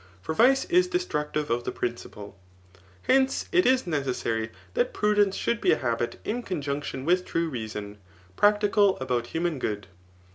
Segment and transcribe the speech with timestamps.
[0.19, 2.35] For vice is destructive of the principle*
[3.03, 7.99] Hence it is necessary that prudence should be a habit in conjunction with true reason,
[8.35, 9.85] practical about human good.